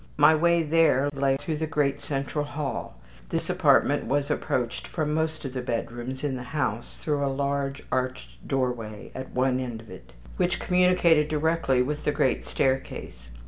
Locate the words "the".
1.57-1.67, 5.53-5.61, 6.35-6.41, 12.03-12.11